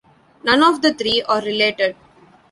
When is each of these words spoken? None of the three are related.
None 0.43 0.63
of 0.63 0.81
the 0.81 0.95
three 0.95 1.21
are 1.29 1.43
related. 1.43 1.95